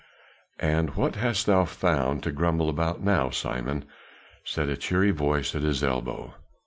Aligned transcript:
"And 0.59 0.95
what 0.95 1.17
hast 1.17 1.45
thou 1.45 1.65
found 1.65 2.23
to 2.23 2.31
grumble 2.31 2.69
about 2.71 3.03
now, 3.03 3.29
Simon?" 3.29 3.85
said 4.43 4.67
a 4.67 4.75
cheery 4.75 5.11
voice 5.11 5.53
at 5.53 5.61
his 5.61 5.83
elbow. 5.83 6.33